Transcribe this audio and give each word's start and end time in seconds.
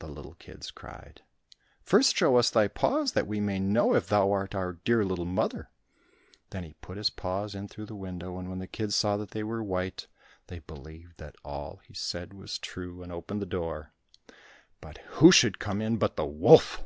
The 0.00 0.08
little 0.08 0.34
kids 0.34 0.72
cried, 0.72 1.22
"First 1.84 2.16
show 2.16 2.34
us 2.34 2.50
thy 2.50 2.66
paws 2.66 3.12
that 3.12 3.28
we 3.28 3.38
may 3.38 3.60
know 3.60 3.94
if 3.94 4.08
thou 4.08 4.32
art 4.32 4.56
our 4.56 4.72
dear 4.72 5.04
little 5.04 5.24
mother." 5.24 5.70
Then 6.50 6.64
he 6.64 6.72
put 6.80 6.96
his 6.96 7.10
paws 7.10 7.54
in 7.54 7.68
through 7.68 7.86
the 7.86 7.94
window, 7.94 8.40
and 8.40 8.48
when 8.50 8.58
the 8.58 8.66
kids 8.66 8.96
saw 8.96 9.16
that 9.18 9.30
they 9.30 9.44
were 9.44 9.62
white, 9.62 10.08
they 10.48 10.58
believed 10.58 11.18
that 11.18 11.36
all 11.44 11.76
he 11.84 11.94
said 11.94 12.34
was 12.34 12.58
true, 12.58 13.04
and 13.04 13.12
opened 13.12 13.40
the 13.40 13.46
door. 13.46 13.92
But 14.80 14.98
who 14.98 15.30
should 15.30 15.60
come 15.60 15.80
in 15.80 15.96
but 15.96 16.16
the 16.16 16.26
wolf! 16.26 16.82